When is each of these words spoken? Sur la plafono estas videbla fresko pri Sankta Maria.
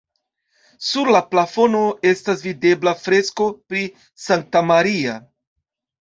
Sur 0.91 1.09
la 1.15 1.19
plafono 1.33 1.81
estas 2.11 2.41
videbla 2.45 2.93
fresko 3.01 3.47
pri 3.73 3.83
Sankta 4.23 4.63
Maria. 4.71 5.15